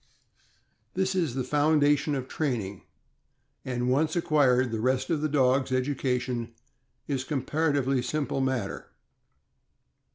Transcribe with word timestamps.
This 0.95 1.13
is 1.13 1.35
the 1.35 1.43
foundation 1.43 2.15
of 2.15 2.27
training, 2.27 2.81
and, 3.63 3.87
once 3.87 4.15
acquired, 4.15 4.71
the 4.71 4.79
rest 4.81 5.11
of 5.11 5.21
the 5.21 5.29
dog's 5.29 5.71
education 5.71 6.55
is 7.07 7.21
a 7.21 7.27
comparatively 7.27 8.01
simple 8.01 8.41
matter. 8.41 8.87